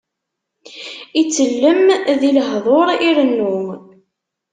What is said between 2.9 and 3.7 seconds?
irennu.